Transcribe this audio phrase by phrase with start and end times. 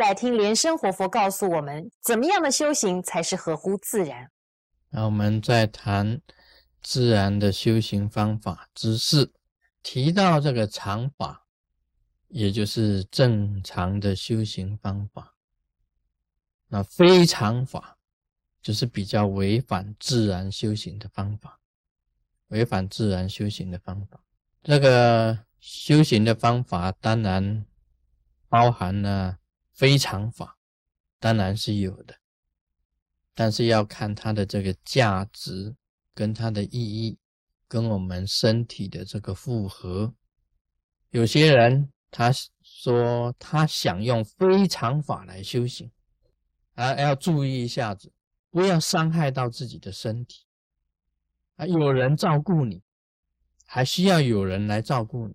[0.00, 4.30] 来听莲生活佛告诉我们，怎么样的修行才是合乎自然。
[4.88, 6.22] 那我们在谈
[6.80, 9.30] 自然的修行方法之四，
[9.82, 11.44] 提到这个常法，
[12.28, 15.34] 也就是正常的修行方法。
[16.68, 17.98] 那非常法
[18.62, 21.60] 就是比较违反自然修行的方法，
[22.48, 24.18] 违反自然修行的方法。
[24.62, 27.66] 这个修行的方法当然
[28.48, 29.36] 包含了
[29.80, 30.58] 非常法，
[31.18, 32.14] 当然是有的。
[33.32, 35.74] 但是要看它的这个价值
[36.14, 37.18] 跟它的意义，
[37.66, 40.12] 跟我们身体的这个负荷。
[41.08, 42.30] 有些人他
[42.62, 45.90] 说他想用非常法来修行，
[46.74, 48.12] 啊，要注意一下子，
[48.50, 50.44] 不要伤害到自己的身体。
[51.56, 52.82] 啊，有人照顾你，
[53.64, 55.34] 还需要有人来照顾你。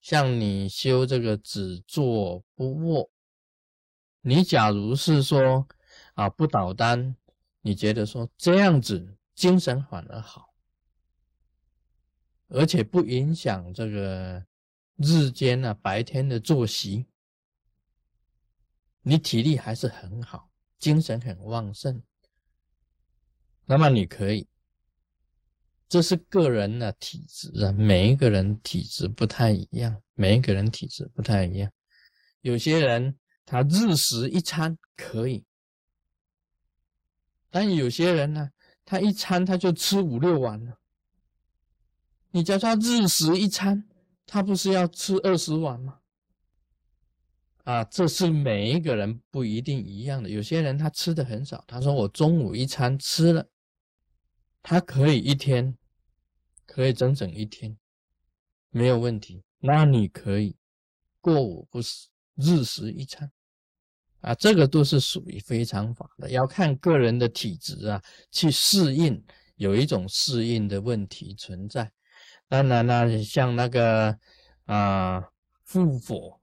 [0.00, 3.10] 像你修这个只坐不卧，
[4.20, 5.66] 你假如是说。
[6.14, 7.16] 啊，不倒单，
[7.62, 10.54] 你觉得说这样子精神反而好，
[12.48, 14.44] 而且不影响这个
[14.96, 17.06] 日间啊白天的作息，
[19.00, 22.02] 你体力还是很好，精神很旺盛，
[23.64, 24.46] 那么你可以，
[25.90, 31.68] 这是个人的体质啊，每一个人体质不太一样，每一个人体质不太一样，
[32.42, 35.44] 有些人他日食一餐可以。
[37.50, 38.50] 但有些人呢，
[38.84, 40.78] 他一餐他就吃五六碗了。
[42.30, 43.88] 你叫他日食一餐，
[44.24, 45.98] 他不是要吃二十碗吗？
[47.64, 50.30] 啊，这是每一个人不一定一样的。
[50.30, 53.48] 有些人他吃的很少，他说我中午一餐吃了，
[54.62, 55.76] 他可以一天，
[56.70, 57.76] 可以整整一天，
[58.70, 59.42] 没有问题。
[59.58, 60.56] 那你可以
[61.20, 63.28] 过午不食，日食一餐。
[64.20, 69.20] 啊，这个都是属于非常法的，要看个人的体质啊，去适应，
[69.56, 71.90] 有一种适应的问题存在。
[72.46, 74.16] 当然了，像那个
[74.66, 75.26] 啊，
[75.64, 76.40] 复佛，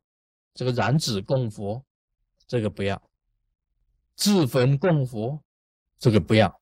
[0.54, 1.86] 这个燃脂供佛，
[2.48, 2.98] 这个不要；
[4.16, 5.42] 自焚供佛，
[5.98, 6.62] 这个不要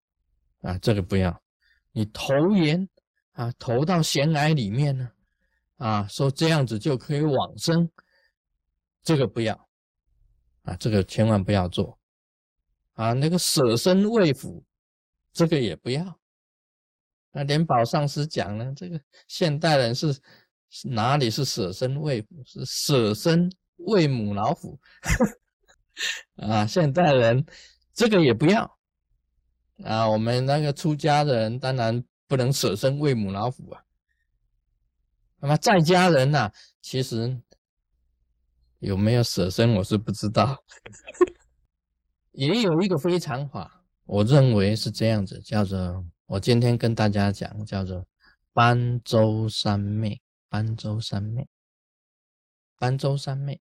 [0.62, 1.42] 啊，这个不要。
[1.94, 2.88] 你投盐
[3.36, 5.10] 啊，投到咸海里面呢，
[5.78, 7.90] 啊，说这样子就可以往生，
[9.02, 9.66] 这个不要。
[10.64, 11.96] 啊，这个千万不要做
[12.94, 13.14] 啊！
[13.14, 14.66] 那个舍身喂虎，
[15.32, 16.20] 这个也不要。
[17.32, 20.20] 那莲宝上师讲呢，这个现代人是
[20.86, 24.80] 哪里是舍身喂虎，是舍身喂母老虎
[26.42, 26.66] 啊！
[26.66, 27.46] 现代人
[27.94, 28.64] 这个也不要
[29.84, 30.10] 啊！
[30.10, 33.84] 我们那个出家的人当然不能舍身喂母老虎啊。
[35.38, 37.42] 那么在家人呢，其实。
[38.80, 40.64] 有没有舍身，我是不知道。
[42.34, 48.06] 也有一个非常法，我认为是这样子，叫做我今天跟大家讲，叫做
[48.54, 50.22] 般舟三昧。
[50.50, 51.48] 般舟三昧，
[52.78, 53.60] 般舟三昧，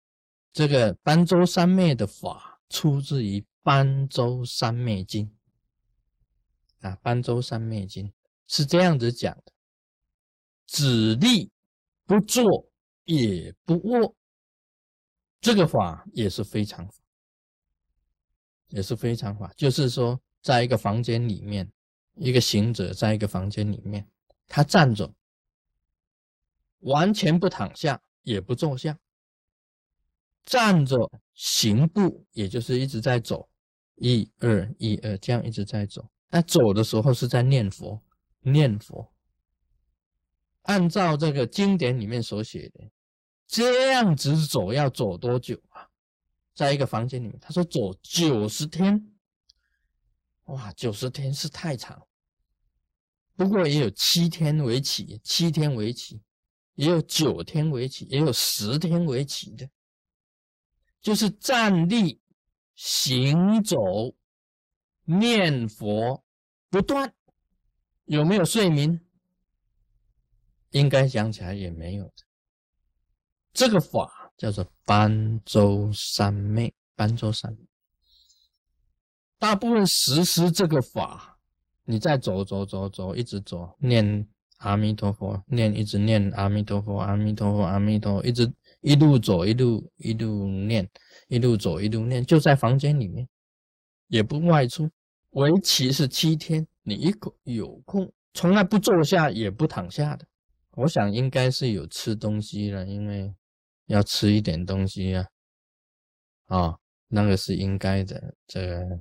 [0.53, 5.35] 这个般舟三昧的法出自于《般舟三昧经》
[6.87, 8.07] 啊，《般舟三昧经》
[8.49, 9.53] 是这样子讲的：
[10.65, 11.49] 只立
[12.05, 12.69] 不坐，
[13.05, 14.15] 也不卧。
[15.39, 16.85] 这个法也是非常，
[18.67, 19.53] 也是非常法。
[19.55, 21.71] 就是说，在一个房间里面，
[22.15, 24.05] 一个行者在一个房间里面，
[24.47, 25.13] 他站着，
[26.79, 28.97] 完全不躺下，也不坐下，
[30.43, 30.97] 站着
[31.35, 33.47] 行步，也就是一直在走，
[33.95, 36.09] 一二一二，这样一直在走。
[36.29, 38.03] 那走的时候是在念佛，
[38.41, 39.13] 念佛。
[40.63, 42.89] 按照这个经典里面所写的。
[43.47, 45.89] 这样子走要走多久啊？
[46.53, 49.11] 在一个房间里面，他说走九十天，
[50.45, 52.05] 哇，九十天是太长。
[53.35, 56.21] 不过也有七天为期，七天为期，
[56.75, 59.67] 也有九天为期，也有十天为期的，
[61.01, 62.21] 就是站立、
[62.75, 63.77] 行走、
[65.05, 66.23] 念佛
[66.69, 67.11] 不断，
[68.09, 68.99] 有没有睡眠？
[70.71, 72.13] 应该想起来也没有的。
[73.53, 77.59] 这个法叫做般舟三昧，般舟三昧。
[79.37, 81.37] 大部分实施这个法，
[81.83, 84.27] 你再走走走走，一直走，念
[84.57, 88.51] 阿弥陀佛，念一直念阿弥陀佛，阿弥陀佛，阿弥陀佛，一直
[88.81, 90.89] 一路走，一路一路念，
[91.27, 93.29] 一路走，一路念，就在房间里面，
[94.07, 94.89] 也不外出，
[95.29, 96.67] 为期是七天。
[96.83, 100.25] 你一口有空，从来不坐下，也不躺下的。
[100.71, 103.33] 我想应该是有吃东西了，因为。
[103.89, 105.25] 要吃一点东西呀，
[106.45, 106.77] 啊，
[107.07, 108.35] 那个是应该的。
[108.45, 108.99] 这个，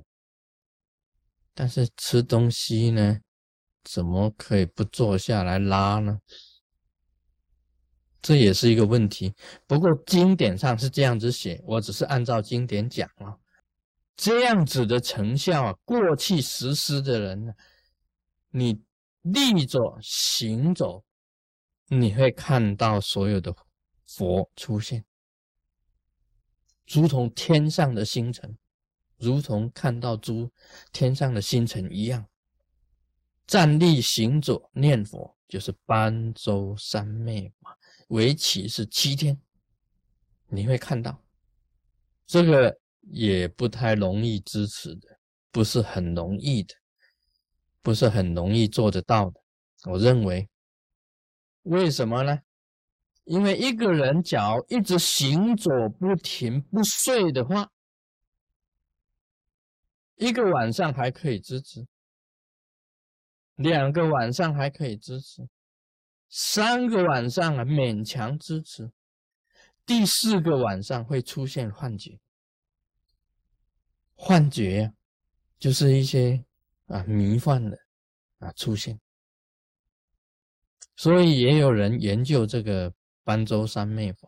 [1.53, 3.19] 但是吃东西呢，
[3.83, 6.19] 怎么可以不坐下来拉呢？
[8.19, 9.35] 这也是一个问题。
[9.67, 13.37] 不过经典上是这样子写，我只是按照经典讲啊。
[14.21, 17.53] 这样子的成效啊，过去实施的人呢，
[18.49, 18.83] 你
[19.21, 21.05] 立着行走，
[21.87, 23.55] 你会看到所有的
[24.05, 25.05] 佛出现，
[26.85, 28.57] 如同天上的星辰，
[29.15, 30.51] 如同看到诸
[30.91, 32.27] 天上的星辰一样。
[33.47, 37.71] 站立行走念佛，就是般舟三昧嘛，
[38.09, 39.39] 为期是七天，
[40.49, 41.23] 你会看到
[42.27, 42.78] 这个。
[43.01, 45.19] 也不太容易支持的，
[45.51, 46.75] 不是很容易的，
[47.81, 49.41] 不是很容易做得到的。
[49.85, 50.49] 我认为，
[51.63, 52.39] 为什么呢？
[53.23, 55.69] 因为一个人脚一直行走
[55.99, 57.71] 不停不睡的话，
[60.15, 61.85] 一个晚上还可以支持，
[63.55, 65.47] 两个晚上还可以支持，
[66.27, 68.91] 三个晚上啊勉强支持，
[69.85, 72.19] 第四个晚上会出现幻觉。
[74.21, 74.91] 幻觉，
[75.57, 76.43] 就是一些
[76.87, 77.79] 啊迷幻的
[78.39, 78.99] 啊出现，
[80.97, 82.93] 所以也有人研究这个
[83.23, 84.27] 般舟三昧法，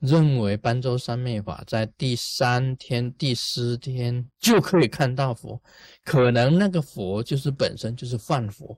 [0.00, 5.62] 认为般舟三昧法在第三天、第四天就可以看到佛，
[6.02, 8.76] 可能那个佛就是本身就是幻佛，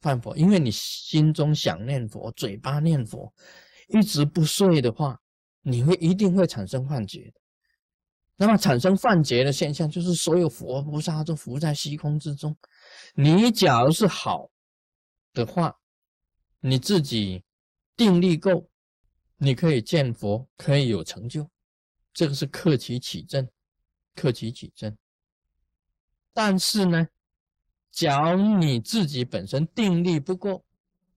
[0.00, 3.30] 幻佛，因为你心中想念佛，嘴巴念佛，
[3.88, 5.20] 一直不睡的话，
[5.60, 7.40] 你会一定会产生幻觉的。
[8.36, 12.54] 那么产生幻觉的现象，就是所有佛菩萨都浮在虚空之中。
[13.14, 14.50] 你假如是好
[15.32, 15.74] 的话，
[16.60, 17.42] 你自己
[17.96, 18.68] 定力够，
[19.38, 21.48] 你可以见佛，可以有成就。
[22.12, 23.48] 这个是克己起证，
[24.14, 24.94] 克己起证。
[26.34, 27.08] 但是呢，
[27.90, 30.62] 假如你自己本身定力不够，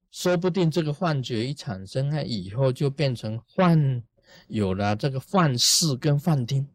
[0.09, 4.01] 说不定这个幻觉一产生啊，以后就变成幻，
[4.47, 6.65] 有了这个幻视跟幻听。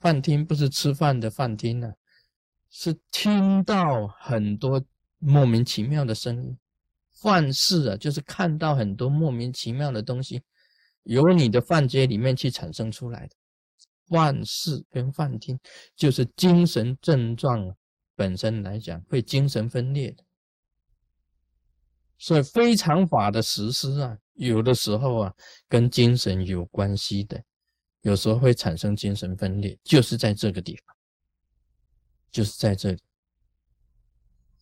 [0.00, 1.92] 饭厅不是吃饭的饭厅呢，
[2.70, 4.84] 是听到很多
[5.18, 6.56] 莫名其妙的声音。
[7.20, 10.40] 幻视啊，就是看到很多莫名其妙的东西，
[11.02, 13.34] 由你的饭街里面去产生出来的。
[14.06, 15.58] 幻视跟幻听
[15.96, 17.74] 就是精神症状
[18.14, 20.24] 本身来讲会精神分裂的，
[22.18, 25.34] 所以非常法的实施啊，有的时候啊
[25.68, 27.42] 跟精神有关系的。
[28.02, 30.96] 有时候会产生精神分裂，就是在这个地方，
[32.30, 33.02] 就是在这里。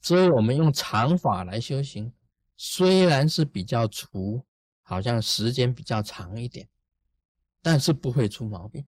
[0.03, 2.12] 所以，我们用长法来修行，
[2.56, 4.44] 虽然是比较粗，
[4.83, 6.69] 好像时间比较长一点，
[7.61, 8.87] 但是不会出毛病。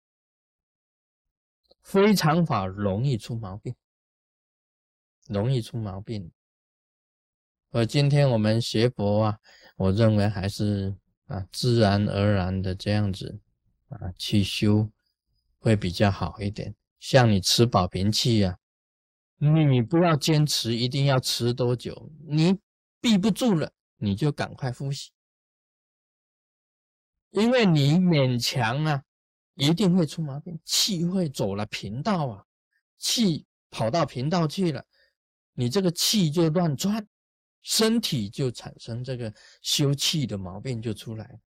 [1.82, 3.74] 非常法容易出毛病，
[5.28, 6.30] 容易出毛病。
[7.70, 9.38] 而今天我们学佛啊，
[9.76, 10.94] 我认为还是
[11.26, 13.40] 啊，自然而然的这样子。
[14.00, 14.90] 啊，去修
[15.58, 16.74] 会比较好一点。
[16.98, 18.56] 像你吃保平气啊，
[19.38, 22.56] 你不要坚持一定要吃多久，你
[23.00, 25.10] 闭不住了，你就赶快呼吸，
[27.30, 29.02] 因为你勉强啊，
[29.54, 32.46] 一定会出毛病，气会走了频道啊，
[32.98, 34.84] 气跑到频道去了，
[35.54, 37.04] 你这个气就乱窜，
[37.62, 41.40] 身体就产生这个休气的毛病就出来。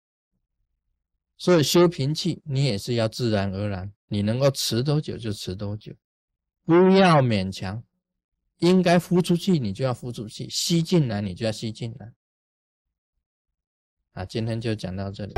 [1.38, 5.94] 所以修平气，你也是要自然而然，你能够持多久就持多久，
[6.65, 7.84] 不要勉强。
[8.60, 12.13] 应该呼出去，你就要呼出去；吸进来，你就要吸进来。
[14.13, 15.34] 啊，今天就讲到这里。